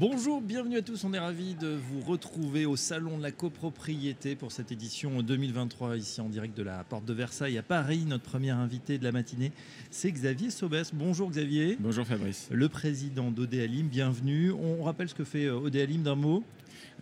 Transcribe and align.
Bonjour, 0.00 0.40
bienvenue 0.40 0.78
à 0.78 0.82
tous. 0.82 1.04
On 1.04 1.12
est 1.12 1.18
ravis 1.18 1.54
de 1.56 1.68
vous 1.68 2.00
retrouver 2.00 2.64
au 2.64 2.74
Salon 2.74 3.18
de 3.18 3.22
la 3.22 3.32
copropriété 3.32 4.34
pour 4.34 4.50
cette 4.50 4.72
édition 4.72 5.20
2023 5.20 5.98
ici 5.98 6.22
en 6.22 6.30
direct 6.30 6.56
de 6.56 6.62
la 6.62 6.84
Porte 6.84 7.04
de 7.04 7.12
Versailles 7.12 7.58
à 7.58 7.62
Paris. 7.62 8.06
Notre 8.08 8.24
premier 8.24 8.48
invité 8.48 8.96
de 8.96 9.04
la 9.04 9.12
matinée, 9.12 9.52
c'est 9.90 10.10
Xavier 10.10 10.48
Sobès. 10.48 10.94
Bonjour 10.94 11.28
Xavier. 11.28 11.76
Bonjour 11.78 12.06
Fabrice. 12.06 12.48
Le 12.50 12.70
président 12.70 13.30
d'Odéalim, 13.30 13.88
bienvenue. 13.88 14.52
On 14.52 14.84
rappelle 14.84 15.10
ce 15.10 15.14
que 15.14 15.24
fait 15.24 15.50
Odéalim 15.50 16.02
d'un 16.02 16.14
mot? 16.14 16.42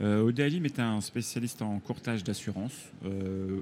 Euh, 0.00 0.22
Odéalim 0.22 0.64
est 0.64 0.80
un 0.80 1.00
spécialiste 1.00 1.62
en 1.62 1.78
courtage 1.78 2.24
d'assurance, 2.24 2.90
euh, 3.04 3.60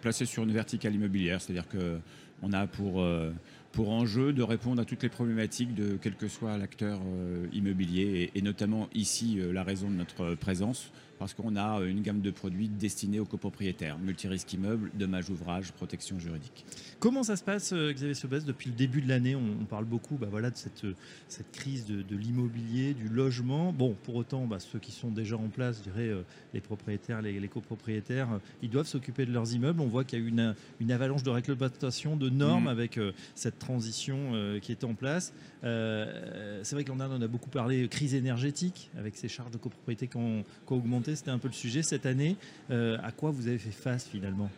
placé 0.00 0.26
sur 0.26 0.44
une 0.44 0.52
verticale 0.52 0.94
immobilière, 0.94 1.40
c'est-à-dire 1.40 1.66
qu'on 1.68 2.52
a 2.52 2.66
pour, 2.68 3.00
euh, 3.00 3.32
pour 3.72 3.90
enjeu 3.90 4.32
de 4.32 4.42
répondre 4.42 4.82
à 4.82 4.84
toutes 4.84 5.02
les 5.02 5.08
problématiques 5.08 5.74
de 5.74 5.98
quel 6.00 6.14
que 6.14 6.28
soit 6.28 6.56
l'acteur 6.58 7.00
euh, 7.06 7.46
immobilier, 7.52 8.30
et, 8.34 8.42
notamment 8.42 8.88
ici 8.94 9.38
la 9.52 9.62
raison 9.62 9.88
de 9.90 9.94
notre 9.94 10.34
présence, 10.34 10.90
parce 11.20 11.34
qu'on 11.34 11.54
a 11.54 11.80
une 11.82 12.00
gamme 12.00 12.22
de 12.22 12.30
produits 12.30 12.70
destinés 12.70 13.20
aux 13.20 13.26
copropriétaires, 13.26 13.98
multirisque 13.98 14.54
immeuble, 14.54 14.90
dommages 14.94 15.28
ouvrages, 15.28 15.70
protection 15.70 16.18
juridique. 16.18 16.64
Comment 16.98 17.22
ça 17.22 17.36
se 17.36 17.44
passe, 17.44 17.74
euh, 17.74 17.92
Xavier 17.92 18.14
Sobès, 18.14 18.46
depuis 18.46 18.70
le 18.70 18.74
début 18.74 19.02
de 19.02 19.08
l'année? 19.08 19.36
On, 19.36 19.66
parle 19.66 19.84
beaucoup 19.84 20.16
bah 20.16 20.28
voilà, 20.30 20.50
de 20.50 20.56
cette, 20.56 20.86
cette 21.28 21.52
crise 21.52 21.84
de, 21.84 22.16
l'immobilier, 22.16 22.94
du 22.94 23.10
logement. 23.10 23.70
Bon, 23.70 23.94
pour 24.02 24.14
autant, 24.14 24.46
bah, 24.46 24.60
ceux 24.60 24.78
qui 24.78 24.92
sont 24.92 25.10
déjà 25.10 25.36
en 25.36 25.48
place, 25.48 25.78
je 25.84 25.90
dirais 25.90 26.08
euh, 26.08 26.22
les 26.54 26.60
propriétaires, 26.62 27.20
les, 27.20 27.48
copropriétaires, 27.48 28.32
euh, 28.32 28.38
ils 28.62 28.70
doivent 28.70 28.86
s'occuper 28.86 29.26
de 29.26 29.32
leurs 29.32 29.52
immeubles. 29.52 29.82
On 29.82 29.88
voit 29.88 30.04
qu'il 30.04 30.20
y 30.20 30.24
a 30.24 30.26
une, 30.26 30.54
une 30.80 30.90
avalanche 30.90 31.22
de 31.22 31.30
réglementation, 31.30 32.16
de 32.16 32.30
normes 32.30 32.64
mmh. 32.64 32.68
avec 32.68 32.98
cette 33.34 33.58
transition 33.60 34.32
qui 34.60 34.72
est 34.72 34.84
en 34.84 34.94
place. 34.94 35.32
C'est 35.62 36.72
vrai 36.72 36.84
qu'en 36.84 36.98
Inde, 37.00 37.12
on 37.18 37.22
a 37.22 37.28
beaucoup 37.28 37.50
parlé 37.50 37.86
crise 37.88 38.14
énergétique, 38.14 38.90
avec 38.98 39.16
ces 39.16 39.28
charges 39.28 39.52
de 39.52 39.58
copropriété 39.58 40.08
qui 40.08 40.16
ont 40.16 40.44
augmenté 40.68 41.14
c'était 41.14 41.30
un 41.30 41.38
peu 41.38 41.48
le 41.48 41.54
sujet 41.54 41.82
cette 41.82 42.06
année. 42.06 42.36
Euh, 42.70 42.96
à 43.02 43.12
quoi 43.12 43.30
vous 43.30 43.48
avez 43.48 43.58
fait 43.58 43.70
face 43.70 44.06
finalement? 44.06 44.50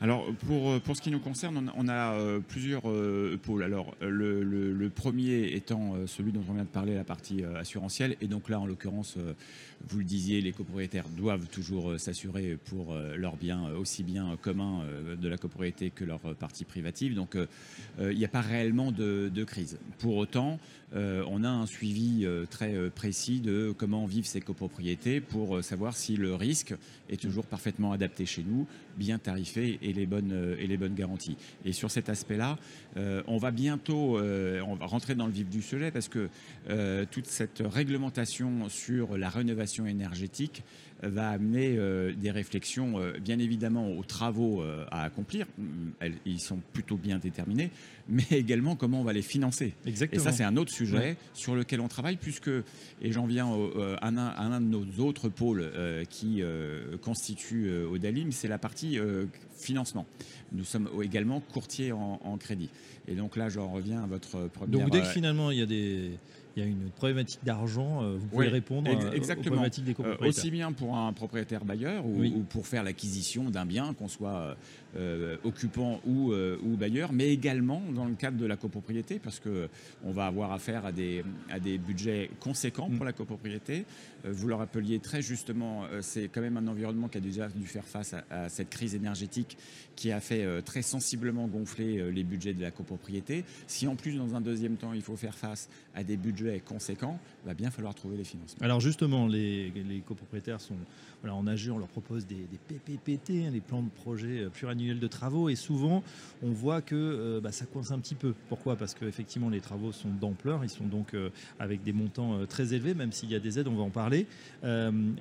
Alors 0.00 0.26
pour, 0.46 0.78
pour 0.82 0.96
ce 0.96 1.00
qui 1.00 1.10
nous 1.10 1.20
concerne, 1.20 1.72
on, 1.74 1.88
a 1.88 2.12
euh, 2.12 2.40
plusieurs 2.40 2.88
euh, 2.90 3.38
pôles. 3.42 3.62
Alors 3.62 3.94
le, 4.00 4.90
premier 4.94 5.54
étant 5.54 5.94
celui 6.06 6.32
dont 6.32 6.42
on 6.48 6.54
vient 6.54 6.64
de 6.64 6.68
parler, 6.68 6.94
la 6.94 7.04
partie 7.04 7.44
assurantielle. 7.44 8.16
Et 8.20 8.26
donc 8.26 8.48
là, 8.48 8.60
en 8.60 8.66
l'occurrence, 8.66 9.16
vous 9.88 9.98
le 9.98 10.04
disiez, 10.04 10.40
les 10.40 10.52
copropriétaires 10.52 11.08
doivent 11.08 11.48
toujours 11.48 11.98
s'assurer 11.98 12.56
pour 12.64 12.94
leurs 13.16 13.36
biens, 13.36 13.70
aussi 13.78 14.02
bien 14.02 14.36
communs 14.40 14.84
de 15.20 15.28
la 15.28 15.36
copropriété 15.36 15.90
que 15.90 16.04
leur 16.04 16.20
partie 16.36 16.64
privative. 16.64 17.14
Donc 17.14 17.36
il 18.00 18.16
n'y 18.16 18.24
a 18.24 18.28
pas 18.28 18.40
réellement 18.40 18.90
de, 18.92 19.30
de, 19.32 19.44
crise. 19.44 19.78
Pour 19.98 20.16
autant, 20.16 20.58
on 20.94 21.44
a 21.44 21.48
un 21.48 21.66
suivi 21.66 22.26
très 22.48 22.90
précis 22.90 23.40
de 23.40 23.74
comment 23.76 24.06
vivent 24.06 24.26
ces 24.26 24.40
copropriétés 24.40 25.20
pour 25.20 25.62
savoir 25.62 25.96
si 25.96 26.16
le 26.16 26.34
risque 26.34 26.74
est 27.10 27.20
toujours 27.20 27.46
parfaitement 27.46 27.92
adapté 27.92 28.24
chez 28.24 28.44
nous, 28.46 28.66
bien 28.96 29.18
tarifé 29.18 29.55
et 29.56 29.92
les 29.92 30.06
bonnes, 30.06 30.32
euh, 30.32 30.56
et 30.58 30.66
les 30.66 30.76
bonnes 30.76 30.94
garanties. 30.94 31.36
Et 31.64 31.72
sur 31.72 31.90
cet 31.90 32.08
aspect-là, 32.08 32.58
euh, 32.96 33.22
on 33.26 33.38
va 33.38 33.50
bientôt 33.50 34.18
euh, 34.18 34.60
rentrer 34.80 35.14
dans 35.14 35.26
le 35.26 35.32
vif 35.32 35.48
du 35.48 35.62
sujet 35.62 35.90
parce 35.90 36.08
que 36.08 36.28
toute 37.10 37.26
cette 37.26 37.62
réglementation 37.64 38.68
sur 38.68 39.16
la 39.16 39.28
rénovation 39.28 39.86
énergétique 39.86 40.62
va 41.02 41.30
amener 41.30 41.78
des 42.16 42.30
réflexions, 42.30 43.00
bien 43.20 43.38
évidemment, 43.38 43.90
aux 43.92 44.02
travaux 44.02 44.62
à 44.90 45.02
accomplir. 45.02 45.46
ils 46.24 46.40
sont 46.40 46.60
plutôt 46.72 46.96
bien 46.96 47.18
déterminés, 47.18 47.70
mais 48.08 48.24
également 48.30 48.76
comment 48.76 49.00
on 49.00 49.04
va 49.04 49.12
les 49.12 49.22
financer. 49.22 49.74
Exactement. 49.84 50.20
Et 50.20 50.24
ça, 50.24 50.32
c'est 50.32 50.44
un 50.44 50.56
autre 50.56 50.72
sujet 50.72 51.16
sur 51.34 51.54
lequel 51.54 51.80
on 51.80 51.88
travaille, 51.88 52.16
puisque, 52.16 52.48
et 52.48 53.12
j'en 53.12 53.26
viens 53.26 53.46
à 54.00 54.08
un, 54.08 54.16
un, 54.16 54.60
de 54.60 54.66
nos 54.66 55.04
autres 55.04 55.28
pôles 55.28 55.70
qui 56.08 56.42
constitue 57.02 57.70
Odalim, 57.70 58.32
c'est 58.32 58.48
la 58.48 58.58
partie 58.58 58.98
financement. 59.56 60.06
Nous 60.52 60.64
sommes 60.64 60.88
également 61.02 61.40
courtiers 61.40 61.92
en, 61.92 62.38
crédit. 62.38 62.70
Et 63.08 63.14
donc 63.14 63.36
là, 63.36 63.48
j'en 63.48 63.70
reviens 63.70 64.02
à 64.02 64.06
votre 64.06 64.48
première... 64.48 64.78
Donc 64.78 64.90
dès 64.90 65.00
que 65.00 65.06
finalement 65.06 65.50
il 65.50 65.58
y 65.58 65.62
a 65.62 65.66
des 65.66 66.12
il 66.56 66.62
y 66.62 66.66
a 66.66 66.68
une 66.68 66.90
problématique 66.90 67.40
d'argent, 67.44 68.02
euh, 68.02 68.16
vous 68.16 68.26
pouvez 68.28 68.48
répondre 68.48 68.90
exactement. 69.12 69.40
aux 69.40 69.50
problématiques 69.50 69.84
des 69.84 69.92
euh, 69.92 69.94
copropriétaires. 69.94 70.28
aussi 70.28 70.50
bien 70.50 70.72
pour 70.72 70.96
un 70.96 71.12
propriétaire 71.12 71.66
bailleur 71.66 72.06
ou, 72.06 72.44
pour 72.48 72.66
faire 72.66 72.82
l'acquisition 72.82 73.50
d'un 73.50 73.66
bien, 73.66 73.92
qu'on 73.92 74.08
soit 74.08 74.56
euh, 74.96 75.36
occupant 75.44 76.00
ou, 76.06 76.32
ou, 76.32 76.76
bailleur, 76.76 77.12
mais 77.12 77.28
également 77.28 77.82
dans 77.94 78.06
le 78.06 78.14
cadre 78.14 78.38
de 78.38 78.46
la 78.46 78.56
copropriété, 78.56 79.18
parce 79.18 79.38
qu'on 79.38 80.10
va 80.12 80.26
avoir 80.26 80.52
affaire 80.52 80.86
à 80.86 80.92
des, 80.92 81.22
à 81.50 81.60
des 81.60 81.76
budgets 81.76 82.30
conséquents 82.40 82.88
pour 82.88 83.04
mm. 83.04 83.06
la 83.06 83.12
copropriété. 83.12 83.84
vous 84.24 84.48
le 84.48 84.54
rappeliez 84.54 84.98
très 84.98 85.20
justement, 85.20 85.82
c'est 86.00 86.28
quand 86.28 86.40
même 86.40 86.56
un 86.56 86.66
environnement 86.68 87.08
qui 87.08 87.18
a 87.18 87.20
déjà 87.20 87.48
dû 87.48 87.66
faire 87.66 87.84
face 87.84 88.14
à, 88.30 88.48
cette 88.48 88.70
crise 88.70 88.94
énergétique 88.94 89.58
qui 89.94 90.10
a 90.10 90.20
fait 90.20 90.62
très 90.62 90.82
sensiblement 90.82 91.48
gonfler 91.48 92.10
les 92.10 92.24
budgets 92.24 92.54
de 92.54 92.62
la 92.62 92.70
copropriété. 92.70 93.44
Si 93.66 93.86
en 93.86 93.96
plus, 93.96 94.16
dans 94.16 94.34
un 94.34 94.40
deuxième 94.40 94.76
temps, 94.76 94.92
il 94.94 95.02
faut 95.02 95.16
faire 95.16 95.34
face 95.34 95.68
à 95.94 96.02
des 96.02 96.16
budgets 96.16 96.45
conséquent, 96.64 97.18
il 97.44 97.48
va 97.48 97.54
bien 97.54 97.70
falloir 97.70 97.94
trouver 97.94 98.16
les 98.16 98.24
financements. 98.24 98.64
Alors 98.64 98.80
justement, 98.80 99.26
les, 99.26 99.72
copropriétaires 100.06 100.60
sont 100.60 100.76
en 101.28 101.46
AG, 101.46 101.70
on 101.72 101.78
leur 101.78 101.88
propose 101.88 102.26
des, 102.26 102.46
PPPT, 102.68 103.46
hein, 103.46 103.50
des 103.50 103.60
plans 103.60 103.82
de 103.82 103.88
projet 103.88 104.44
euh, 104.44 104.48
pluriannuels 104.48 105.00
de 105.00 105.06
travaux, 105.06 105.48
et 105.48 105.56
souvent 105.56 106.02
on 106.42 106.50
voit 106.50 106.82
que 106.82 106.94
euh, 106.94 107.40
bah, 107.40 107.52
ça 107.52 107.66
coince 107.66 107.90
un 107.90 107.98
petit 107.98 108.14
peu. 108.14 108.34
Pourquoi? 108.48 108.76
Parce 108.76 108.94
qu'effectivement 108.94 109.48
les 109.48 109.60
travaux 109.60 109.92
sont 109.92 110.08
d'ampleur, 110.08 110.64
ils 110.64 110.70
sont 110.70 110.84
donc 110.84 111.14
euh, 111.14 111.30
avec 111.58 111.82
des 111.82 111.92
montants 111.92 112.46
très 112.46 112.74
élevés, 112.74 112.94
même 112.94 113.12
s'il 113.12 113.30
y 113.30 113.34
a 113.34 113.40
des 113.40 113.58
aides, 113.58 113.68
on 113.68 113.74
va 113.74 113.82
en 113.82 113.90
parler. 113.90 114.26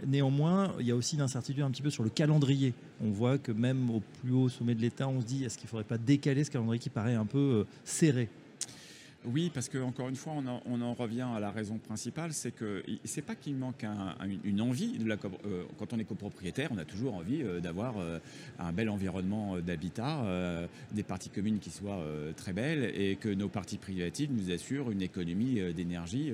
néanmoins, 0.06 0.74
il 0.80 0.86
y 0.86 0.92
a 0.92 0.96
aussi 0.96 1.18
l'incertitude 1.18 1.64
un 1.64 1.72
petit 1.72 1.82
peu 1.82 1.90
sur 1.90 2.04
le 2.04 2.10
calendrier. 2.10 2.74
On 3.02 3.10
voit 3.10 3.38
que 3.38 3.52
même 3.52 3.90
au 3.90 4.02
plus 4.22 4.32
haut 4.32 4.50
sommet 4.50 4.76
de 4.76 4.82
l'État, 4.82 5.08
on 5.08 5.22
se 5.22 5.26
dit 5.26 5.44
est-ce 5.44 5.58
qu'il 5.58 5.66
ne 5.66 5.70
faudrait 5.70 5.84
pas 5.84 5.98
décaler 5.98 6.44
ce 6.44 6.52
calendrier 6.52 6.80
qui 6.80 6.90
paraît 6.90 7.16
un 7.16 7.26
peu 7.26 7.66
serré? 7.84 8.30
Oui, 9.34 9.52
parce 9.54 9.70
que 9.70 9.78
encore 9.78 10.10
une 10.10 10.16
fois, 10.16 10.34
on 10.66 10.82
en, 10.82 10.94
revient 10.94 11.28
à 11.36 11.40
la 11.40 11.52
raison 11.52 11.78
principale, 11.78 12.34
c'est 12.34 12.52
que 12.52 12.84
c'est 13.04 13.22
pas 13.22 13.36
qu'il 13.36 13.56
manque 13.56 13.86
une 14.44 14.62
envie 14.62 14.98
de 14.98 15.08
la 15.08 15.16
euh, 15.16 15.64
quand 15.78 15.94
on 15.94 16.00
est 16.00 16.06
copropriétaire, 16.06 16.70
on 16.72 16.78
a 16.78 16.86
toujours 16.86 17.16
envie 17.16 17.42
euh, 17.42 17.60
d'avoir 17.60 17.98
euh, 17.98 18.20
un 18.60 18.72
bel 18.72 18.90
environnement 18.90 19.58
d'habitat, 19.60 20.24
des 20.92 21.04
parties 21.04 21.30
communes 21.30 21.60
qui 21.60 21.70
soient 21.70 22.04
très 22.36 22.54
belles 22.54 22.92
et 22.96 23.16
que 23.16 23.30
nos 23.30 23.50
parties 23.50 23.78
privatives 23.78 24.32
nous 24.32 24.52
assurent 24.52 24.92
une 24.92 25.02
économie 25.02 25.62
d'énergie 25.74 26.32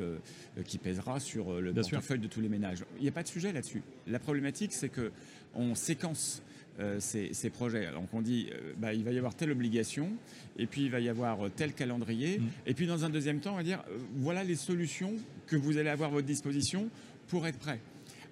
qui 0.66 0.78
pèsera 0.78 1.19
sur 1.19 1.59
le 1.59 1.73
portefeuille 1.73 2.19
de 2.19 2.28
tous 2.28 2.41
les 2.41 2.50
ménages. 2.50 2.84
Il 2.97 3.03
n'y 3.03 3.09
a 3.09 3.12
pas 3.12 3.23
de 3.23 3.28
sujet 3.28 3.52
là-dessus. 3.52 3.81
La 4.08 4.19
problématique, 4.19 4.73
c'est 4.73 4.90
que 4.90 5.12
on 5.56 5.75
séquence 5.75 6.41
euh, 6.79 6.99
ces, 6.99 7.49
projets. 7.49 7.91
Donc 7.91 8.07
on 8.13 8.21
dit, 8.21 8.47
euh, 8.51 8.73
bah, 8.77 8.93
il 8.93 9.03
va 9.03 9.11
y 9.11 9.17
avoir 9.17 9.35
telle 9.35 9.51
obligation, 9.51 10.09
et 10.57 10.65
puis 10.65 10.83
il 10.83 10.89
va 10.89 11.01
y 11.01 11.09
avoir 11.09 11.45
euh, 11.45 11.51
tel 11.53 11.73
calendrier, 11.73 12.39
mm. 12.39 12.47
et 12.65 12.73
puis 12.73 12.87
dans 12.87 13.03
un 13.03 13.09
deuxième 13.09 13.39
temps, 13.39 13.53
on 13.53 13.57
va 13.57 13.63
dire, 13.63 13.83
voilà 14.15 14.43
les 14.45 14.55
solutions 14.55 15.13
que 15.47 15.57
vous 15.57 15.77
allez 15.77 15.89
avoir 15.89 16.09
à 16.09 16.13
votre 16.13 16.27
disposition 16.27 16.89
pour 17.27 17.45
être 17.45 17.59
prêt. 17.59 17.79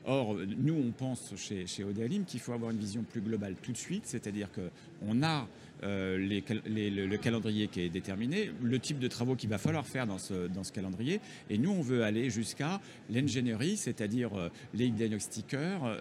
Or, 0.06 0.38
nous, 0.58 0.74
on 0.74 0.92
pense 0.92 1.34
chez, 1.36 1.68
chez 1.68 1.84
Odéalim 1.84 2.24
qu'il 2.24 2.40
faut 2.40 2.54
avoir 2.54 2.72
une 2.72 2.78
vision 2.78 3.04
plus 3.04 3.20
globale 3.20 3.56
tout 3.62 3.74
de 3.74 3.78
suite, 3.78 4.04
c'est-à-dire 4.06 4.48
qu'on 4.52 5.22
a 5.22 5.46
le, 5.84 7.18
calendrier 7.18 7.68
qui 7.68 7.82
est 7.82 7.90
déterminé, 7.90 8.52
le 8.64 8.80
type 8.80 9.00
de 9.00 9.08
travaux 9.10 9.36
qu'il 9.36 9.50
va 9.50 9.58
falloir 9.58 9.86
faire 9.86 10.08
dans 10.08 10.18
ce, 10.18 10.48
dans 10.48 10.64
ce 10.64 10.72
calendrier, 10.72 11.20
et 11.50 11.58
nous, 11.58 11.72
on 11.72 11.82
veut 11.82 12.04
aller 12.04 12.30
jusqu'à 12.30 12.80
l'ingénierie, 13.10 13.76
c'est-à-dire 13.76 14.32
les 14.74 14.90
diagnostiqueurs, 14.90 16.00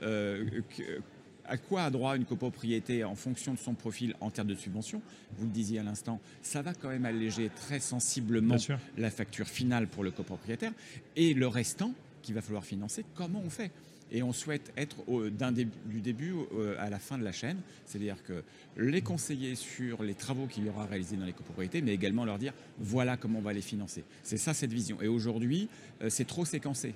à 1.49 1.57
quoi 1.57 1.85
a 1.85 1.91
droit 1.91 2.17
une 2.17 2.25
copropriété 2.25 3.05
en 3.05 3.15
fonction 3.15 3.55
de 3.55 3.59
son 3.59 3.75
profil 3.75 4.15
en 4.21 4.31
termes 4.31 4.49
de 4.49 4.55
subvention? 4.55 5.01
Vous 5.39 5.47
le 5.47 5.53
disiez 5.53 5.79
à 5.79 5.83
l'instant, 5.83 6.21
ça 6.43 6.63
va 6.63 6.75
quand 6.75 6.89
même 6.89 7.07
alléger 7.07 7.51
très 7.55 7.81
sensiblement 7.81 8.57
la 8.97 9.11
facture 9.11 9.47
finale 9.47 9.87
pour 9.87 10.05
le 10.05 10.11
copropriétaire. 10.11 10.73
Et 11.17 11.35
le 11.35 11.47
restant, 11.47 11.93
qu'il 12.23 12.35
va 12.35 12.43
falloir 12.43 12.65
financer, 12.65 13.05
comment 13.15 13.43
on 13.45 13.51
fait? 13.51 13.71
Et 14.11 14.23
on 14.23 14.33
souhaite 14.33 14.73
être 14.77 14.97
du 15.87 16.01
début 16.01 16.35
à 16.79 16.89
la 16.89 16.99
fin 16.99 17.19
de 17.19 17.25
la 17.25 17.33
chaîne, 17.33 17.59
c'est-à-dire 17.85 18.23
que 18.23 18.43
les 18.77 19.03
conseiller 19.03 19.55
sur 19.55 20.03
les 20.03 20.15
travaux 20.15 20.47
qu'il 20.47 20.65
y 20.65 20.69
aura 20.69 20.87
réalisés 20.87 21.17
dans 21.17 21.27
les 21.27 21.33
copropriétés, 21.33 21.83
mais 21.83 21.93
également 21.93 22.25
leur 22.25 22.39
dire 22.39 22.55
voilà 22.79 23.17
comment 23.17 23.41
on 23.41 23.43
va 23.43 23.53
les 23.53 23.61
financer. 23.61 24.05
C'est 24.23 24.39
ça 24.39 24.55
cette 24.55 24.73
vision. 24.73 25.01
Et 25.03 25.09
aujourd'hui, 25.09 25.69
euh, 26.03 26.09
c'est 26.09 26.27
trop 26.27 26.45
séquencé. 26.45 26.95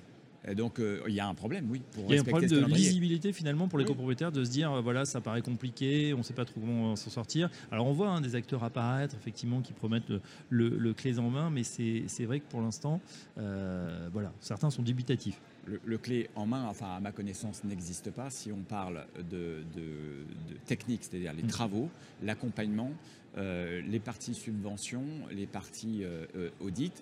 Donc 0.55 0.79
il 1.07 1.13
y 1.13 1.19
a 1.19 1.27
un 1.27 1.33
problème, 1.33 1.67
oui. 1.69 1.81
Pour 1.93 2.05
il 2.09 2.15
y 2.15 2.17
a 2.17 2.21
un 2.21 2.23
problème 2.23 2.49
de 2.49 2.65
lisibilité 2.65 3.31
finalement 3.31 3.67
pour 3.67 3.79
les 3.79 3.85
copropriétaires 3.85 4.31
de 4.31 4.43
se 4.43 4.51
dire 4.51 4.81
voilà 4.81 5.05
ça 5.05 5.21
paraît 5.21 5.41
compliqué, 5.41 6.13
on 6.13 6.19
ne 6.19 6.23
sait 6.23 6.33
pas 6.33 6.45
trop 6.45 6.59
comment 6.59 6.95
s'en 6.95 7.09
sortir. 7.09 7.49
Alors 7.71 7.87
on 7.87 7.93
voit 7.93 8.09
hein, 8.09 8.21
des 8.21 8.35
acteurs 8.35 8.63
apparaître 8.63 9.15
effectivement 9.15 9.61
qui 9.61 9.73
promettent 9.73 10.11
le, 10.49 10.69
le, 10.69 10.93
clés 10.93 11.19
en 11.19 11.29
main, 11.29 11.49
mais 11.49 11.63
c'est 11.63 12.25
vrai 12.25 12.39
que 12.39 12.45
pour 12.49 12.61
l'instant, 12.61 12.99
voilà, 13.35 14.33
certains 14.41 14.69
sont 14.69 14.81
dubitatifs 14.81 15.39
le, 15.65 15.97
clé 15.97 16.29
en 16.35 16.45
main, 16.45 16.65
enfin 16.65 16.95
à 16.95 16.99
ma 16.99 17.11
connaissance, 17.11 17.63
n'existe 17.63 18.11
pas 18.11 18.29
si 18.29 18.51
on 18.51 18.61
parle 18.61 19.05
de, 19.29 19.63
technique, 20.65 21.03
c'est-à-dire 21.03 21.33
les 21.33 21.43
mm. 21.43 21.47
travaux, 21.47 21.89
l'accompagnement, 22.21 22.91
euh, 23.37 23.81
les 23.87 23.99
parties 23.99 24.33
subventions, 24.33 25.05
les 25.31 25.47
parties 25.47 26.03
euh, 26.03 26.25
euh, 26.35 26.49
audit 26.61 26.93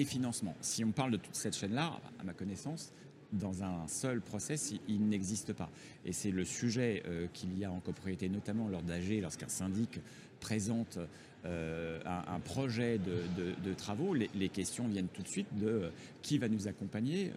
et 0.00 0.04
financement. 0.04 0.56
Si 0.62 0.82
on 0.82 0.92
parle 0.92 1.12
de 1.12 1.16
toute 1.18 1.34
cette 1.34 1.54
chaîne-là, 1.54 2.00
à 2.18 2.24
ma 2.24 2.32
connaissance, 2.32 2.92
dans 3.32 3.62
un 3.62 3.86
seul 3.86 4.20
process, 4.20 4.72
il, 4.88 5.08
n'existe 5.08 5.52
pas. 5.52 5.70
Et 6.06 6.12
c'est 6.12 6.30
le 6.30 6.44
sujet 6.44 7.02
qu'il 7.32 7.56
y 7.58 7.64
a 7.64 7.70
en 7.70 7.78
copropriété, 7.78 8.28
notamment 8.28 8.66
lors 8.68 8.82
d'AG, 8.82 9.20
lorsqu'un 9.20 9.48
syndic 9.48 10.00
présente 10.40 10.98
un, 11.44 12.40
projet 12.44 12.98
de, 12.98 13.74
travaux, 13.74 14.14
les, 14.14 14.30
les, 14.34 14.48
questions 14.48 14.88
viennent 14.88 15.08
tout 15.08 15.22
de 15.22 15.28
suite 15.28 15.46
de 15.52 15.92
qui 16.22 16.38
va 16.38 16.48
nous 16.48 16.66
accompagner, 16.66 17.30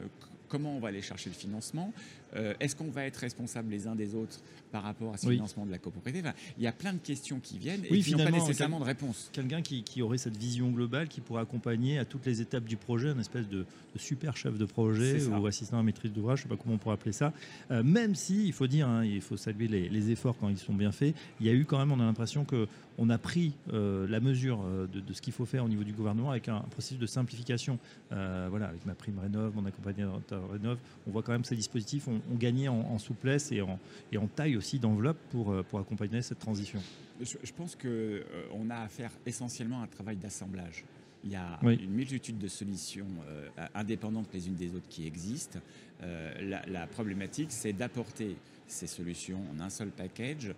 comment 0.47 0.77
on 0.77 0.79
va 0.79 0.89
aller 0.89 1.01
chercher 1.01 1.29
le 1.29 1.35
financement, 1.35 1.91
euh, 2.35 2.53
est-ce 2.59 2.75
qu'on 2.75 2.89
va 2.89 3.05
être 3.05 3.17
responsable 3.17 3.71
les 3.71 3.87
uns 3.87 3.95
des 3.95 4.15
autres 4.15 4.39
par 4.71 4.83
rapport 4.83 5.13
à 5.13 5.17
ce 5.17 5.29
financement 5.29 5.65
de 5.65 5.71
la 5.71 5.77
copropriété? 5.77 6.27
Il 6.57 6.63
y 6.63 6.67
a 6.67 6.71
plein 6.71 6.93
de 6.93 6.99
questions 6.99 7.39
qui 7.39 7.57
viennent 7.57 7.83
et 7.85 7.99
qui 7.99 8.11
n'ont 8.11 8.23
pas 8.23 8.31
nécessairement 8.31 8.79
de 8.79 8.85
réponse. 8.85 9.29
Quelqu'un 9.31 9.61
qui, 9.61 10.01
aurait 10.01 10.17
cette 10.17 10.37
vision 10.37 10.71
globale, 10.71 11.07
qui 11.07 11.21
pourrait 11.21 11.41
accompagner 11.41 11.99
à 11.99 12.05
toutes 12.05 12.25
les 12.25 12.41
étapes 12.41 12.65
du 12.65 12.77
projet, 12.77 13.09
un 13.09 13.19
espèce 13.19 13.47
de, 13.47 13.65
super 13.95 14.35
chef 14.35 14.57
de 14.57 14.65
projet 14.65 15.25
ou 15.27 15.45
assistant 15.45 15.79
à 15.79 15.83
maîtrise 15.83 16.11
d'ouvrage, 16.11 16.39
je 16.39 16.45
ne 16.45 16.49
sais 16.49 16.55
pas 16.55 16.61
comment 16.61 16.75
on 16.75 16.79
pourrait 16.79 16.95
appeler 16.95 17.11
ça. 17.11 17.31
Euh, 17.71 17.83
même 17.83 18.15
si, 18.15 18.47
il 18.47 18.53
faut 18.53 18.67
dire, 18.67 18.87
hein, 18.87 19.05
il 19.05 19.21
faut 19.21 19.37
saluer 19.37 19.67
les, 19.67 20.11
efforts 20.11 20.35
quand 20.39 20.49
ils 20.49 20.57
sont 20.57 20.73
bien 20.73 20.91
faits, 20.91 21.15
il 21.39 21.45
y 21.45 21.49
a 21.49 21.53
eu 21.53 21.65
quand 21.65 21.77
même, 21.77 21.91
on 21.91 21.99
a 21.99 22.05
l'impression 22.05 22.43
que 22.43 22.67
on 22.99 23.09
a 23.09 23.17
pris 23.17 23.53
euh, 23.71 24.07
la 24.07 24.19
mesure 24.19 24.59
de, 24.91 25.13
ce 25.13 25.21
qu'il 25.21 25.33
faut 25.33 25.45
faire 25.45 25.65
au 25.65 25.69
niveau 25.69 25.83
du 25.83 25.93
gouvernement 25.93 26.29
avec 26.29 26.47
un, 26.49 26.59
processus 26.59 26.99
de 26.99 27.07
simplification. 27.07 27.79
voilà, 28.09 28.67
avec 28.67 28.85
ma 28.85 28.95
prime 28.95 29.19
rénov, 29.19 29.55
mon 29.55 29.65
accompagnateur 29.65 30.49
rénov, 30.51 30.77
on 31.07 31.11
voit 31.11 31.23
quand 31.23 31.31
même 31.31 31.43
ces 31.43 31.55
dispositifs 31.55 32.07
ont, 32.07 32.21
ont 32.31 32.35
gagné 32.35 32.67
en, 32.67 32.97
souplesse 32.99 33.51
et 33.51 33.61
en, 33.61 33.79
et 34.11 34.17
en 34.17 34.27
taille 34.27 34.57
aussi 34.57 34.79
d'enveloppe 34.79 35.17
pour, 35.31 35.51
euh, 35.51 35.63
pour 35.63 35.79
accompagner 35.79 36.21
cette 36.21 36.39
transition 36.39 36.79
Je, 37.21 37.51
pense 37.53 37.75
qu'on 37.75 37.87
euh, 37.87 38.23
on 38.53 38.69
a 38.69 38.77
à 38.77 38.87
faire 38.87 39.11
essentiellement 39.25 39.81
un 39.81 39.87
travail 39.87 40.17
d'assemblage. 40.17 40.83
Il 41.25 41.31
y 41.31 41.35
a 41.37 41.57
une 41.63 41.91
multitude 41.91 42.37
de 42.37 42.49
solutions 42.49 43.07
euh, 43.29 43.47
indépendantes 43.75 44.27
les 44.33 44.47
unes 44.47 44.55
des 44.55 44.75
autres 44.75 44.89
qui 44.89 45.07
existent. 45.07 45.59
la, 46.01 46.85
problématique, 46.87 47.49
c'est 47.49 47.71
d'apporter 47.71 48.35
ces 48.67 48.87
solutions 48.87 49.39
en 49.55 49.61
un 49.61 49.69
seul 49.69 49.87
package 49.87 50.53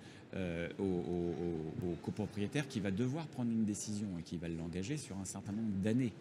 au, 0.79 0.83
au, 0.83 1.95
copropriétaire 2.01 2.67
qui 2.67 2.79
va 2.79 2.89
devoir 2.89 3.27
prendre 3.27 3.51
une 3.51 3.63
décision 3.63 4.07
et 4.19 4.23
qui 4.23 4.37
va 4.37 4.47
l'engager 4.47 4.97
sur 4.97 5.15
un 5.19 5.25
certain 5.25 5.51
nombre 5.51 5.77
d'années. 5.83 6.13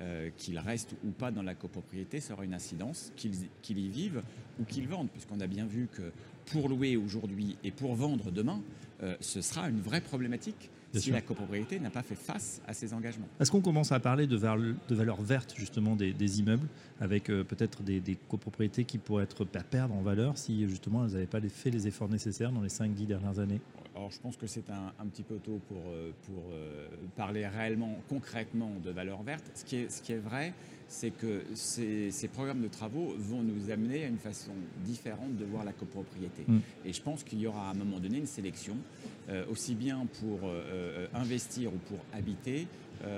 Euh, 0.00 0.30
qu'il 0.36 0.58
reste 0.58 0.96
ou 1.04 1.10
pas 1.10 1.30
dans 1.30 1.44
la 1.44 1.54
copropriété, 1.54 2.18
ça 2.18 2.34
aura 2.34 2.44
une 2.44 2.52
incidence, 2.52 3.12
qu'ils 3.14 3.78
y 3.78 3.88
vivent 3.88 4.22
ou 4.58 4.64
qu'ils 4.64 4.88
vendent, 4.88 5.08
puisqu'on 5.08 5.38
a 5.38 5.46
bien 5.46 5.66
vu 5.66 5.86
que 5.86 6.10
pour 6.46 6.68
louer 6.68 6.96
aujourd'hui 6.96 7.56
et 7.62 7.70
pour 7.70 7.94
vendre 7.94 8.32
demain, 8.32 8.60
euh, 9.04 9.14
ce 9.20 9.40
sera 9.40 9.68
une 9.68 9.80
vraie 9.80 10.00
problématique 10.00 10.70
si 10.94 11.12
la 11.12 11.20
copropriété 11.20 11.78
n'a 11.78 11.90
pas 11.90 12.02
fait 12.02 12.16
face 12.16 12.60
à 12.66 12.74
ses 12.74 12.92
engagements. 12.92 13.28
Est-ce 13.38 13.52
qu'on 13.52 13.60
commence 13.60 13.92
à 13.92 14.00
parler 14.00 14.26
de, 14.26 14.36
de 14.36 14.94
valeur 14.94 15.22
verte 15.22 15.54
justement 15.56 15.94
des, 15.94 16.40
immeubles, 16.40 16.66
avec 17.00 17.30
euh, 17.30 17.44
peut-être 17.44 17.84
des, 17.84 18.18
copropriétés 18.28 18.84
qui 18.84 18.98
pourraient 18.98 19.24
être 19.24 19.46
à 19.54 19.62
perdre 19.62 19.94
en 19.94 20.02
valeur 20.02 20.38
si 20.38 20.68
justement 20.68 21.04
elles 21.04 21.12
n'avaient 21.12 21.26
pas 21.26 21.40
fait 21.40 21.70
les 21.70 21.86
efforts 21.86 22.08
nécessaires 22.08 22.50
dans 22.50 22.62
les 22.62 22.68
5-10 22.68 23.06
dernières 23.06 23.38
années? 23.38 23.60
Alors 23.94 24.10
je 24.10 24.18
pense 24.18 24.36
que 24.36 24.46
c'est 24.46 24.70
un, 24.70 25.06
petit 25.06 25.22
peu 25.22 25.36
tôt 25.36 25.60
pour, 25.68 25.82
euh, 25.88 26.10
pour 26.26 26.42
euh, 26.52 26.88
parler 27.16 27.46
réellement, 27.46 27.96
concrètement 28.08 28.72
de 28.82 28.90
valeur 28.90 29.22
verte. 29.22 29.44
Ce 29.54 29.64
qui 29.64 29.76
est, 29.76 29.90
ce 29.90 30.02
qui 30.02 30.12
est 30.12 30.18
vrai, 30.18 30.52
c'est 30.88 31.10
que 31.10 31.44
ces, 31.54 32.10
programmes 32.32 32.62
de 32.62 32.68
travaux 32.68 33.14
vont 33.16 33.42
nous 33.42 33.70
amener 33.70 34.04
à 34.04 34.08
une 34.08 34.18
façon 34.18 34.50
différente 34.84 35.36
de 35.36 35.44
voir 35.44 35.64
la 35.64 35.72
copropriété. 35.72 36.42
Mm. 36.46 36.58
Et 36.84 36.92
je 36.92 37.02
pense 37.02 37.22
qu'il 37.22 37.40
y 37.40 37.46
aura 37.46 37.68
à 37.68 37.70
un 37.70 37.74
moment 37.74 38.00
donné 38.00 38.18
une 38.18 38.26
sélection, 38.26 38.76
euh, 39.28 39.44
aussi 39.48 39.74
bien 39.74 40.06
pour 40.20 40.40
investir 41.14 41.72
ou 41.72 41.78
pour 41.88 41.98
habiter, 42.12 42.66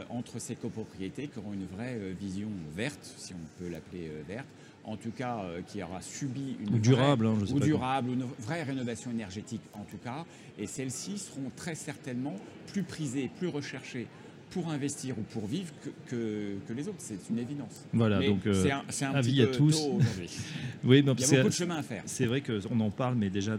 entre 0.08 0.40
ces 0.40 0.56
copropriétés 0.56 1.28
qui 1.28 1.38
auront 1.38 1.52
une 1.52 1.66
vraie 1.66 2.12
vision 2.18 2.48
verte, 2.74 3.14
si 3.16 3.34
on 3.34 3.62
peut 3.62 3.68
l'appeler 3.68 4.10
verte, 4.26 4.48
en 4.86 4.96
tout 4.96 5.10
cas 5.10 5.40
euh, 5.40 5.60
qui 5.66 5.82
aura 5.82 6.00
subi 6.00 6.56
une 6.60 6.78
durable, 6.78 7.26
hein, 7.26 7.34
ou 7.52 7.60
durable, 7.60 8.10
une 8.10 8.24
vraie 8.38 8.62
rénovation 8.62 9.10
énergétique 9.10 9.62
en 9.74 9.82
tout 9.84 9.98
cas, 9.98 10.24
et 10.58 10.66
celles-ci 10.66 11.18
seront 11.18 11.50
très 11.54 11.74
certainement 11.74 12.36
plus 12.68 12.84
prisées, 12.84 13.30
plus 13.38 13.48
recherchées 13.48 14.06
pour 14.50 14.70
investir 14.70 15.18
ou 15.18 15.22
pour 15.22 15.46
vivre 15.46 15.72
que, 16.06 16.56
que, 16.66 16.72
les 16.72 16.88
autres. 16.88 16.98
C'est 16.98 17.18
une 17.30 17.38
évidence. 17.38 17.84
Voilà, 17.92 18.20
donc 18.20 18.46
euh, 18.46 18.66
c'est 18.88 19.04
un, 19.04 19.14
avis 19.14 19.42
à 19.42 19.46
tous. 19.46 19.88
oui, 20.84 20.98
Il 20.98 21.06
y 21.06 21.10
a 21.10 21.12
beaucoup 21.14 21.48
de 21.48 21.50
chemin 21.50 21.76
à 21.76 21.82
faire. 21.82 22.02
C'est 22.06 22.26
vrai 22.26 22.42
qu'on 22.42 22.80
en 22.80 22.90
parle, 22.90 23.16
mais 23.16 23.30
déjà 23.30 23.58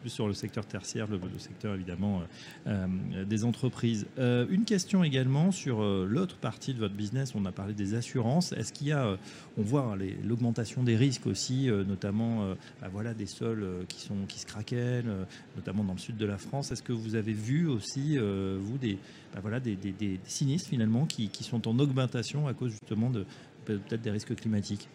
plus 0.00 0.10
sur 0.10 0.28
le 0.28 0.34
secteur 0.34 0.66
tertiaire, 0.66 1.06
le, 1.08 1.18
secteur 1.38 1.74
évidemment 1.74 2.20
euh, 2.66 2.86
euh, 3.14 3.24
des 3.24 3.44
entreprises. 3.44 4.06
une 4.18 4.64
question 4.64 5.04
également 5.04 5.50
sur 5.50 5.82
l'autre 5.82 6.36
partie 6.36 6.74
de 6.74 6.78
votre 6.78 6.94
business. 6.94 7.34
On 7.34 7.44
a 7.44 7.52
parlé 7.52 7.74
des 7.74 7.94
assurances. 7.94 8.52
Est-ce 8.52 8.72
qu'il 8.72 8.88
y 8.88 8.92
a, 8.92 9.18
on 9.58 9.62
voit 9.62 9.82
hein, 9.82 9.98
l'augmentation 10.24 10.82
des 10.82 10.96
risques 10.96 11.26
aussi, 11.26 11.68
notamment 11.68 12.54
bah, 12.80 12.88
voilà, 12.92 13.14
des 13.14 13.26
sols 13.26 13.66
qui, 13.88 14.00
sont, 14.00 14.16
qui 14.28 14.38
se 14.38 14.46
craquellent, 14.46 15.26
notamment 15.56 15.84
dans 15.84 15.94
le 15.94 15.98
sud 15.98 16.16
de 16.16 16.26
la 16.26 16.38
France. 16.38 16.72
Est-ce 16.72 16.82
que 16.82 16.92
vous 16.92 17.14
avez 17.14 17.32
vu 17.32 17.66
aussi, 17.66 18.18
vous, 18.18 18.78
des, 18.78 18.98
bah, 19.34 19.40
voilà, 19.42 19.60
des, 19.60 19.76
des 19.76 20.11
sinistres 20.24 20.68
finalement 20.68 21.06
qui, 21.06 21.30
sont 21.42 21.68
en 21.68 21.78
augmentation 21.78 22.46
à 22.46 22.54
cause 22.54 22.72
justement 22.72 23.10
de 23.10 23.26
peut-être 23.64 24.02
des 24.02 24.10
risques 24.10 24.34
climatiques 24.34 24.88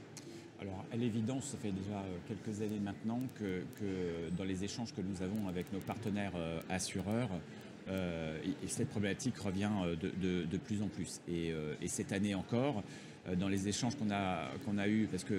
alors, 0.60 0.86
à 0.92 0.96
l'évidence, 0.96 1.46
ça 1.46 1.58
fait 1.58 1.72
déjà 1.72 2.00
euh, 2.00 2.18
quelques 2.28 2.62
années 2.62 2.80
maintenant 2.80 3.22
que, 3.36 3.62
dans 4.36 4.44
les 4.44 4.64
échanges 4.64 4.92
que 4.92 5.02
nous 5.02 5.22
avons 5.22 5.48
avec 5.48 5.72
nos 5.72 5.80
partenaires 5.80 6.31
euh, 6.36 6.60
assureurs, 6.68 7.30
euh, 7.90 8.40
et, 8.64 8.68
cette 8.68 8.90
problématique 8.90 9.38
revient 9.38 9.69
de, 10.02 10.58
plus 10.58 10.81
en 10.81 10.88
plus. 10.88 11.22
Et, 11.30 11.54
cette 11.86 12.12
année 12.12 12.34
encore, 12.34 12.84
dans 13.35 13.50
les 13.50 13.68
échanges 13.68 13.95
qu'on 13.95 14.09
a, 14.09 14.50
qu'on 14.65 14.77
a 14.77 14.88
eus, 14.88 15.07
parce 15.12 15.24
qu'on 15.25 15.35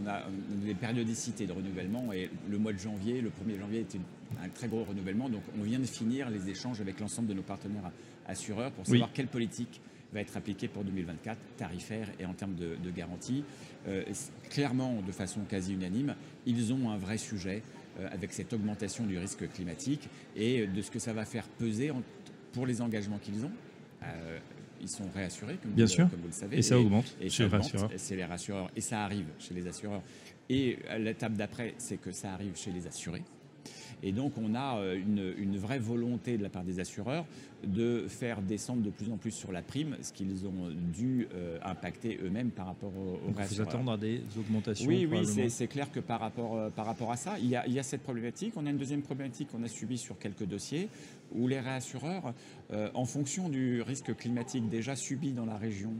on 0.00 0.06
a 0.08 0.22
des 0.64 0.74
périodicités 0.74 1.46
de 1.46 1.52
renouvellement, 1.52 2.12
et 2.12 2.30
le 2.48 2.58
mois 2.58 2.72
de 2.72 2.78
janvier, 2.78 3.20
le 3.20 3.30
1er 3.30 3.58
janvier 3.58 3.80
était 3.80 3.98
un 4.42 4.48
très 4.48 4.68
gros 4.68 4.84
renouvellement, 4.84 5.28
donc 5.28 5.42
on 5.58 5.62
vient 5.62 5.78
de 5.78 5.86
finir 5.86 6.30
les 6.30 6.48
échanges 6.48 6.80
avec 6.80 7.00
l'ensemble 7.00 7.28
de 7.28 7.34
nos 7.34 7.42
partenaires 7.42 7.90
assureurs 8.26 8.70
pour 8.72 8.86
savoir 8.86 9.12
quelle 9.12 9.26
politique 9.26 9.80
va 10.12 10.20
être 10.20 10.36
appliquée 10.36 10.68
pour 10.68 10.84
2024, 10.84 11.38
tarifaire 11.56 12.08
et 12.18 12.24
en 12.24 12.32
termes 12.32 12.54
de, 12.54 12.90
garantie. 12.90 13.44
Euh, 13.88 14.04
clairement, 14.48 15.02
de 15.02 15.12
façon 15.12 15.40
quasi 15.40 15.74
unanime, 15.74 16.14
ils 16.46 16.72
ont 16.72 16.90
un 16.90 16.96
vrai 16.96 17.18
sujet 17.18 17.62
euh, 17.98 18.08
avec 18.12 18.32
cette 18.32 18.52
augmentation 18.52 19.04
du 19.04 19.18
risque 19.18 19.50
climatique 19.52 20.08
et 20.36 20.66
de 20.66 20.82
ce 20.82 20.90
que 20.90 21.00
ça 21.00 21.12
va 21.12 21.24
faire 21.24 21.48
peser 21.48 21.92
pour 22.52 22.66
les 22.66 22.80
engagements 22.80 23.18
qu'ils 23.18 23.44
ont. 23.44 23.50
Euh, 24.04 24.38
ils 24.80 24.88
sont 24.88 25.04
réassurés, 25.14 25.56
comme, 25.62 25.72
Bien 25.72 25.84
vous, 25.84 25.90
sûr. 25.90 26.10
comme 26.10 26.20
vous 26.20 26.26
le 26.28 26.32
savez. 26.32 26.58
Et 26.58 26.62
ça 26.62 26.78
augmente 26.78 27.14
et 27.20 27.28
chez 27.30 27.44
les 27.44 27.48
rassureurs. 27.48 27.90
C'est 27.96 28.16
les 28.16 28.24
rassureurs. 28.24 28.70
Et 28.76 28.80
ça 28.80 29.02
arrive 29.04 29.26
chez 29.38 29.54
les 29.54 29.66
assureurs. 29.66 30.02
Et 30.50 30.78
l'étape 30.98 31.32
d'après, 31.34 31.74
c'est 31.78 31.96
que 31.96 32.12
ça 32.12 32.32
arrive 32.34 32.56
chez 32.56 32.70
les 32.70 32.86
assurés. 32.86 33.22
Et 34.06 34.12
donc, 34.12 34.34
on 34.36 34.54
a 34.54 34.76
euh, 34.76 35.00
une, 35.38 35.56
vraie 35.56 35.78
volonté 35.78 36.36
de 36.36 36.42
la 36.42 36.50
part 36.50 36.62
des 36.62 36.78
assureurs 36.78 37.24
de 37.64 38.04
faire 38.06 38.42
descendre 38.42 38.82
de 38.82 38.90
plus 38.90 39.10
en 39.10 39.16
plus 39.16 39.30
sur 39.30 39.50
la 39.50 39.62
prime, 39.62 39.96
ce 40.02 40.12
qu'ils 40.12 40.46
ont 40.46 40.68
dû 40.92 41.26
euh, 41.34 41.58
impacter 41.62 42.20
eux-mêmes 42.22 42.50
par 42.50 42.66
rapport 42.66 42.92
aux, 42.94 43.18
donc 43.26 43.40
Vous 43.40 43.60
attendre 43.62 43.92
à 43.92 43.96
des 43.96 44.20
augmentations 44.38 44.86
Oui, 44.86 45.08
oui, 45.10 45.48
c'est 45.48 45.66
clair 45.68 45.90
que 45.90 46.00
par 46.00 46.20
rapport, 46.20 46.54
euh, 46.54 46.68
par 46.68 46.84
rapport 46.84 47.10
à 47.10 47.16
ça, 47.16 47.38
il 47.38 47.48
y, 47.48 47.56
a, 47.56 47.82
cette 47.82 48.02
problématique. 48.02 48.52
On 48.56 48.66
a 48.66 48.70
une 48.70 48.76
deuxième 48.76 49.00
problématique 49.00 49.48
qu'on 49.50 49.62
a 49.62 49.68
subie 49.68 49.96
sur 49.96 50.18
quelques 50.18 50.44
dossiers 50.44 50.90
où 51.32 51.48
les 51.48 51.58
réassureurs, 51.58 52.34
en 52.72 53.04
fonction 53.06 53.48
du 53.48 53.82
risque 53.82 54.14
climatique 54.14 54.68
déjà 54.68 54.94
subi 54.94 55.32
dans 55.32 55.46
la 55.46 55.56
région, 55.56 55.94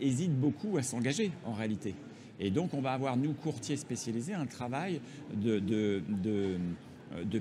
hésitent 0.00 0.40
beaucoup 0.40 0.78
à 0.78 0.82
s'engager 0.82 1.30
en 1.44 1.52
réalité. 1.52 1.94
Et 2.40 2.50
donc, 2.50 2.74
on 2.74 2.80
va 2.80 2.92
avoir, 2.92 3.16
nous, 3.16 3.32
courtiers 3.32 3.76
spécialisés, 3.76 4.34
un 4.34 4.46
travail 4.46 5.00
de, 5.34 6.02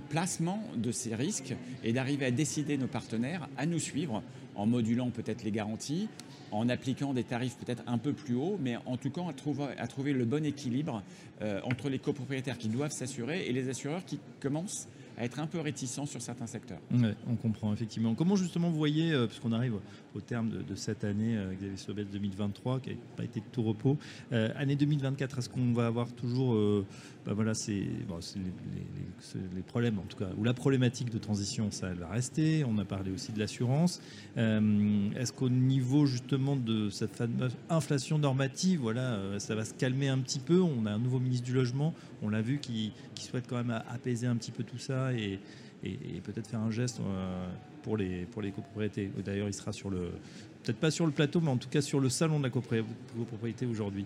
placement 0.09 0.61
de 0.75 0.91
ces 0.91 1.15
risques 1.15 1.55
et 1.83 1.93
d'arriver 1.93 2.25
à 2.25 2.31
décider 2.31 2.77
nos 2.77 2.87
partenaires 2.87 3.47
à 3.57 3.65
nous 3.65 3.79
suivre 3.79 4.21
en 4.55 4.65
modulant 4.65 5.09
peut-être 5.09 5.43
les 5.43 5.51
garanties, 5.51 6.09
en 6.51 6.67
appliquant 6.67 7.13
des 7.13 7.23
tarifs 7.23 7.55
peut-être 7.55 7.83
un 7.87 7.97
peu 7.97 8.11
plus 8.11 8.35
hauts, 8.35 8.57
mais 8.59 8.75
en 8.85 8.97
tout 8.97 9.09
cas 9.09 9.21
à 9.29 9.33
trouver, 9.33 9.67
à 9.77 9.87
trouver 9.87 10.11
le 10.11 10.25
bon 10.25 10.43
équilibre 10.43 11.01
euh, 11.41 11.61
entre 11.63 11.89
les 11.89 11.99
copropriétaires 11.99 12.57
qui 12.57 12.67
doivent 12.67 12.91
s'assurer 12.91 13.47
et 13.47 13.53
les 13.53 13.69
assureurs 13.69 14.03
qui 14.03 14.19
commencent 14.41 14.89
à 15.19 15.25
être 15.25 15.39
un 15.39 15.47
peu 15.47 15.59
réticents 15.59 16.05
sur 16.05 16.21
certains 16.21 16.47
secteurs. 16.47 16.79
On 17.27 17.35
comprend 17.35 17.73
effectivement. 17.73 18.15
Comment 18.15 18.37
justement 18.37 18.69
vous 18.69 18.77
voyez, 18.77 19.11
euh, 19.11 19.27
puisqu'on 19.27 19.51
arrive 19.51 19.75
au 20.15 20.21
terme 20.21 20.49
de, 20.49 20.75
cette 20.75 21.03
année, 21.03 21.35
euh, 21.37 21.53
Xavier 21.53 21.77
Sobel 21.77 22.07
2023, 22.07 22.79
qui 22.79 22.91
n'a 22.91 22.95
pas 23.17 23.25
été 23.25 23.41
de 23.41 23.45
tout 23.51 23.61
repos, 23.61 23.97
euh, 24.31 24.49
année 24.55 24.77
2024, 24.77 25.39
est-ce 25.39 25.49
qu'on 25.49 25.73
va 25.73 25.87
avoir 25.87 26.09
toujours, 26.13 26.57
bah 27.25 27.33
voilà, 27.33 27.53
c'est 27.53 27.83
les, 29.55 29.61
problèmes 29.67 29.99
en 29.99 30.03
tout 30.03 30.17
cas, 30.17 30.29
ou 30.37 30.45
la 30.45 30.53
problématique 30.53 31.09
de 31.09 31.17
transition, 31.17 31.69
ça 31.69 31.89
elle 31.89 31.99
va 31.99 32.07
rester. 32.07 32.63
On 32.63 32.77
a 32.77 32.85
parlé 32.85 33.11
aussi 33.11 33.33
de 33.33 33.39
l'assurance. 33.39 34.01
Est-ce 34.37 35.33
qu'au 35.33 35.49
niveau 35.49 36.05
justement 36.05 36.55
de 36.55 36.89
cette 36.89 37.17
fameuse 37.17 37.57
inflation 37.69 38.19
normative, 38.19 38.79
voilà, 38.79 39.19
ça 39.39 39.53
va 39.53 39.65
se 39.65 39.73
calmer 39.73 40.07
un 40.07 40.19
petit 40.19 40.39
peu? 40.39 40.61
On 40.61 40.85
a 40.85 40.91
un 40.91 40.99
nouveau 40.99 41.19
ministre 41.19 41.45
du 41.45 41.53
logement, 41.53 41.93
on 42.21 42.29
l'a 42.29 42.41
vu, 42.41 42.59
qui, 42.59 42.93
souhaite 43.15 43.47
quand 43.47 43.57
même 43.57 43.83
apaiser 43.89 44.27
un 44.27 44.37
petit 44.37 44.51
peu 44.51 44.63
tout 44.63 44.77
ça 44.77 45.08
et, 45.13 45.39
peut-être 46.23 46.47
faire 46.47 46.59
un 46.59 46.71
geste 46.71 46.99
euh, 46.99 47.47
pour 47.83 47.95
les, 47.95 48.25
pour 48.25 48.41
les 48.41 48.51
copropriétés. 48.51 49.09
D'ailleurs, 49.23 49.47
il 49.47 49.53
sera 49.53 49.71
sur 49.71 49.89
le, 49.89 50.11
peut-être 50.63 50.79
pas 50.79 50.91
sur 50.91 51.05
le 51.05 51.11
plateau, 51.11 51.39
mais 51.41 51.49
en 51.49 51.57
tout 51.57 51.69
cas 51.69 51.81
sur 51.81 51.99
le 51.99 52.09
salon 52.09 52.39
de 52.39 52.43
la 52.43 52.49
copropriété 52.49 53.65
aujourd'hui. 53.65 54.05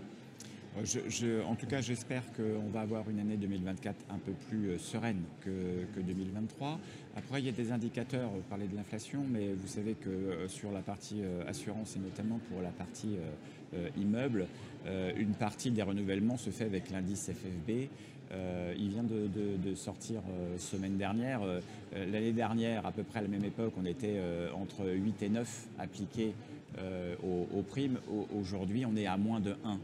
Euh, 0.78 1.44
en 1.44 1.56
tout 1.56 1.68
cas, 1.68 1.82
j'espère 1.82 2.24
qu'on 2.34 2.70
va 2.72 2.82
avoir 2.82 3.10
une 3.10 3.20
année 3.20 3.38
2024 3.38 3.96
un 4.10 4.18
peu 4.18 4.32
plus 4.50 4.70
euh, 4.72 4.78
sereine 4.78 5.22
que, 5.42 5.50
que 5.96 6.00
2023. 6.02 6.80
Après, 7.16 7.40
il 7.42 7.46
y 7.46 7.50
a 7.50 7.52
des 7.52 7.72
indicateurs, 7.72 8.30
vous 8.32 8.42
parlez 8.50 8.68
de 8.68 8.76
l'inflation, 8.76 9.24
mais 9.30 9.54
vous 9.54 9.68
savez 9.68 9.94
que 9.94 10.10
euh, 10.10 10.48
sur 10.48 10.72
la 10.72 10.80
partie 10.82 11.22
euh, 11.22 11.48
assurance 11.48 11.96
et 11.96 12.00
notamment 12.00 12.40
pour 12.50 12.62
la 12.62 12.70
partie 12.70 13.16
euh, 13.18 13.78
euh, 13.78 13.90
immeuble, 13.98 14.48
euh, 14.88 15.12
une 15.18 15.34
partie 15.34 15.70
des 15.72 15.84
renouvellements 15.84 16.38
se 16.38 16.50
fait 16.50 16.66
avec 16.66 16.90
l'indice 16.90 17.30
FFB. 17.32 17.88
Euh, 18.32 18.74
il 18.78 18.90
vient 18.90 19.04
de, 19.04 19.76
sortir 19.76 20.22
euh, 20.30 20.58
semaine 20.58 20.98
dernière. 20.98 21.44
Euh, 21.44 21.60
euh, 21.96 22.06
L'année 22.12 22.32
dernière, 22.32 22.86
à 22.86 22.92
peu 22.92 23.04
près 23.04 23.20
à 23.20 23.22
la 23.22 23.28
même 23.28 23.44
époque, 23.46 23.74
on 23.78 23.86
était 23.86 24.16
euh, 24.16 24.50
entre 24.54 24.88
8 24.88 25.22
et 25.24 25.30
9 25.30 25.68
appliqués 25.78 26.34
euh, 26.80 27.16
aux, 27.22 27.62
primes. 27.62 28.00
Au- 28.12 28.28
Aujourd'hui, 28.40 28.86
on 28.88 28.96
est 28.96 29.06
à 29.06 29.18
moins 29.18 29.40
de 29.40 29.56
1 29.64 29.78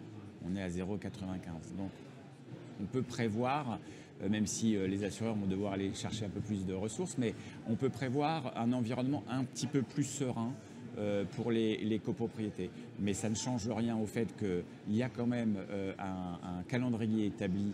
on 0.45 0.55
est 0.55 0.61
à 0.61 0.69
0,95. 0.69 1.75
Donc 1.77 1.91
on 2.81 2.85
peut 2.85 3.01
prévoir, 3.01 3.79
euh, 4.21 4.29
même 4.29 4.47
si 4.47 4.75
euh, 4.75 4.87
les 4.87 5.03
assureurs 5.03 5.35
vont 5.35 5.47
devoir 5.47 5.73
aller 5.73 5.93
chercher 5.93 6.25
un 6.25 6.29
peu 6.29 6.39
plus 6.39 6.65
de 6.65 6.73
ressources, 6.73 7.17
mais 7.17 7.33
on 7.67 7.75
peut 7.75 7.89
prévoir 7.89 8.57
un 8.57 8.73
environnement 8.73 9.23
un 9.29 9.43
petit 9.43 9.67
peu 9.67 9.81
plus 9.81 10.03
serein 10.03 10.53
euh, 10.97 11.23
pour 11.35 11.51
les, 11.51 11.77
les 11.77 11.99
copropriétés. 11.99 12.69
Mais 12.99 13.13
ça 13.13 13.29
ne 13.29 13.35
change 13.35 13.69
rien 13.69 13.97
au 13.97 14.05
fait 14.05 14.27
qu'il 14.37 14.95
y 14.95 15.03
a 15.03 15.09
quand 15.09 15.27
même 15.27 15.57
un, 15.99 16.59
un 16.59 16.63
calendrier 16.63 17.27
établi 17.27 17.73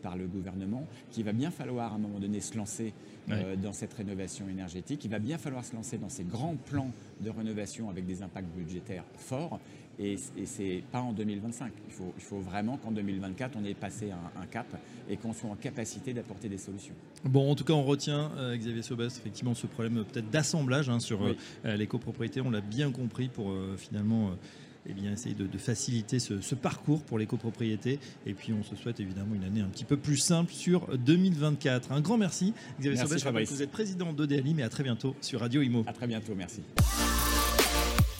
par 0.00 0.16
le 0.16 0.28
gouvernement, 0.28 0.86
qu'il 1.10 1.24
va 1.24 1.32
bien 1.32 1.50
falloir 1.50 1.92
à 1.92 1.96
un 1.96 1.98
moment 1.98 2.20
donné 2.20 2.40
se 2.40 2.56
lancer 2.56 2.94
euh, 3.30 3.54
dans 3.54 3.72
cette 3.72 3.92
rénovation 3.92 4.48
énergétique. 4.48 5.04
Il 5.04 5.10
va 5.10 5.20
bien 5.20 5.38
falloir 5.38 5.64
se 5.64 5.76
lancer 5.76 5.96
dans 5.96 6.08
ces 6.08 6.24
grands 6.24 6.56
plans 6.56 6.90
de 7.20 7.30
rénovation 7.30 7.88
avec 7.88 8.04
des 8.04 8.20
impacts 8.20 8.48
budgétaires 8.48 9.04
forts. 9.16 9.60
Et, 9.98 10.14
et 10.36 10.46
c'est 10.46 10.82
pas 10.90 11.00
en 11.00 11.12
2025. 11.12 11.70
Il 11.88 11.92
faut, 11.92 12.12
il 12.16 12.22
faut 12.22 12.40
vraiment 12.40 12.76
qu'en 12.78 12.90
2024, 12.92 13.56
on 13.60 13.64
ait 13.64 13.74
passé 13.74 14.10
un, 14.10 14.40
un 14.40 14.46
cap 14.46 14.66
et 15.08 15.16
qu'on 15.16 15.32
soit 15.34 15.50
en 15.50 15.54
capacité 15.54 16.12
d'apporter 16.14 16.48
des 16.48 16.58
solutions. 16.58 16.94
Bon, 17.24 17.50
en 17.50 17.54
tout 17.54 17.64
cas, 17.64 17.74
on 17.74 17.84
retient, 17.84 18.30
euh, 18.38 18.56
Xavier 18.56 18.82
Sobest, 18.82 19.18
effectivement, 19.18 19.54
ce 19.54 19.66
problème 19.66 19.98
euh, 19.98 20.04
peut-être 20.04 20.30
d'assemblage 20.30 20.88
hein, 20.88 20.98
sur 20.98 21.20
Oui. 21.20 21.36
euh, 21.66 21.76
les 21.76 21.86
copropriétés. 21.86 22.40
On 22.40 22.50
l'a 22.50 22.62
bien 22.62 22.90
compris 22.90 23.28
pour 23.28 23.50
euh, 23.50 23.76
finalement 23.76 24.30
eh 24.88 24.94
bien, 24.94 25.12
essayer 25.12 25.34
de, 25.36 25.46
de 25.46 25.58
faciliter 25.58 26.18
ce, 26.18 26.40
ce 26.40 26.54
parcours 26.56 27.02
pour 27.02 27.18
les 27.18 27.26
copropriétés. 27.26 28.00
Et 28.26 28.32
puis, 28.34 28.52
on 28.52 28.64
se 28.64 28.74
souhaite 28.74 28.98
évidemment 28.98 29.34
une 29.36 29.44
année 29.44 29.60
un 29.60 29.68
petit 29.68 29.84
peu 29.84 29.96
plus 29.96 30.16
simple 30.16 30.52
sur 30.52 30.88
2024. 30.98 31.92
Un 31.92 32.00
grand 32.00 32.16
merci, 32.18 32.52
Xavier 32.80 32.96
Merci, 32.96 33.02
Sobest. 33.02 33.20
Je 33.20 33.24
rappelle 33.28 33.44
que 33.46 33.50
Vous 33.52 33.62
êtes 33.62 33.70
président 33.70 34.12
de 34.12 34.26
DLI, 34.26 34.54
mais 34.54 34.62
à 34.64 34.68
très 34.70 34.82
bientôt 34.82 35.14
sur 35.20 35.38
Radio 35.40 35.62
Imo. 35.62 35.84
À 35.86 35.92
très 35.92 36.06
bientôt. 36.08 36.32
Merci. 36.34 36.62